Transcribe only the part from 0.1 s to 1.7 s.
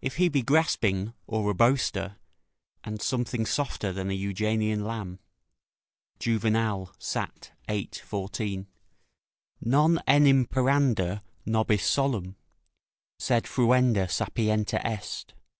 he be grasping, or a